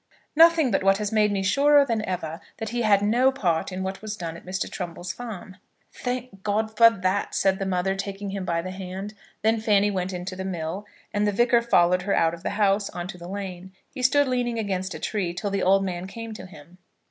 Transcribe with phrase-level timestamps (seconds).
[0.35, 3.83] "Nothing but what has made me surer than ever that he had no part in
[3.83, 4.67] what was done at Mr.
[4.67, 5.57] Trumbull's farm."
[5.93, 9.13] "Thank God for that!" said the mother, taking him by the hand.
[9.43, 12.89] Then Fanny went into the mill, and the Vicar followed her out of the house,
[12.89, 13.73] on to the lane.
[13.93, 16.79] He stood leaning against a tree till the old man came to him.